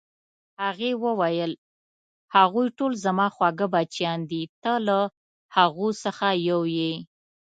[0.63, 1.51] هغې وویل:
[2.35, 4.99] هغوی ټول زما خواږه بچیان دي، ته له
[5.57, 6.93] هغو څخه یو یې.